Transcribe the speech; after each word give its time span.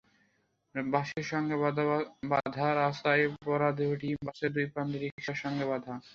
বাঁশের 0.75 1.25
সঙ্গে 1.31 1.55
বাঁধা 1.61 1.83
বস্তায় 2.31 3.23
ভরা 3.41 3.69
দেহটি, 3.77 4.09
বাঁশের 4.25 4.51
দুই 4.55 4.65
প্রান্ত 4.73 4.93
রিকশার 4.97 5.37
সঙ্গে 5.43 5.65
বাঁধা। 5.71 5.93